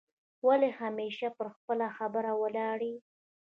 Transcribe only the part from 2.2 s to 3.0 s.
ولاړ یې؟